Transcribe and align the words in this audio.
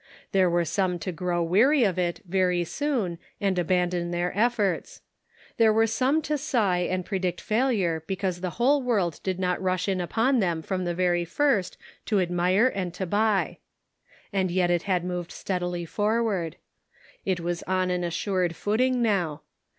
There 0.31 0.49
were 0.49 0.65
some 0.65 0.97
to 0.97 1.11
grow 1.11 1.43
weary 1.43 1.83
of 1.83 1.99
it 1.99 2.21
very 2.25 2.63
soon 2.63 3.19
and 3.39 3.55
aban 3.55 3.91
don 3.91 4.09
their 4.09 4.35
efforts; 4.35 5.03
there 5.57 5.71
were 5.71 5.85
some 5.85 6.23
to 6.23 6.39
sigh 6.39 6.79
and 6.89 7.05
predict 7.05 7.39
failure 7.39 8.03
because 8.07 8.41
the 8.41 8.49
whole 8.57 8.81
world 8.81 9.19
did 9.21 9.37
not 9.37 9.61
rush 9.61 9.87
in 9.87 10.01
upon 10.01 10.39
them 10.39 10.63
from 10.63 10.85
the 10.85 10.95
very 10.95 11.23
first 11.23 11.77
to 12.07 12.19
admire 12.19 12.65
and 12.73 12.95
to 12.95 13.05
buy. 13.05 13.59
And 14.33 14.49
yet 14.49 14.71
it 14.71 14.81
had 14.89 15.03
moved 15.05 15.31
steadily 15.31 15.85
forward. 15.85 16.55
It 17.23 17.39
was 17.39 17.61
on 17.67 17.91
an 17.91 18.03
assured 18.03 18.55
footing 18.55 19.03
now. 19.03 19.43